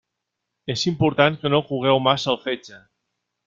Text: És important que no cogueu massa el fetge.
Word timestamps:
És 0.75 0.85
important 0.91 1.37
que 1.43 1.53
no 1.57 1.61
cogueu 1.69 2.03
massa 2.09 2.33
el 2.35 2.41
fetge. 2.49 2.85